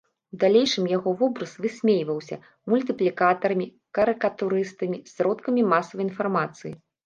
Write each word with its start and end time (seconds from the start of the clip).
У 0.35 0.37
далейшым 0.43 0.85
яго 0.91 1.09
вобраз 1.19 1.53
высмейваўся 1.65 2.39
мультыплікатарамі, 2.75 3.67
карыкатурыстамі, 4.01 4.97
сродкамі 5.15 5.61
масавай 5.79 6.05
інфармацыі. 6.11 6.73